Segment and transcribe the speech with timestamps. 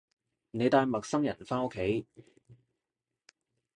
[0.49, 2.07] 你帶陌生人返屋企